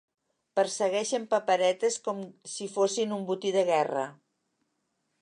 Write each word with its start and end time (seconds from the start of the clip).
Persegueixen 0.59 1.27
paperetes 1.33 1.99
com 2.09 2.23
si 2.55 2.71
fossin 2.79 3.17
un 3.19 3.31
botí 3.31 3.53
de 3.59 3.67
guerra. 3.73 4.11